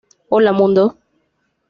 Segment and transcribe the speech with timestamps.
[0.29, 0.97] Hola Mundo.